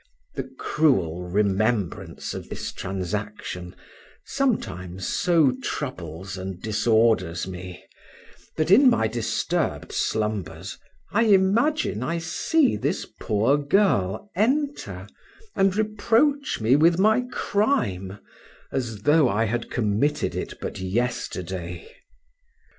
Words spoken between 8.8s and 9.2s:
my